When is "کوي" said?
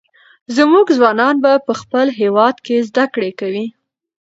3.39-3.65